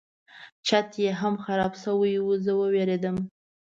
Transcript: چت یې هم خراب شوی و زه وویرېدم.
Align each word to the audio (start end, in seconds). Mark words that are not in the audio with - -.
چت 0.67 0.89
یې 1.03 1.11
هم 1.21 1.35
خراب 1.45 1.73
شوی 1.83 2.13
و 2.21 2.29
زه 2.45 2.51
وویرېدم. 2.59 3.17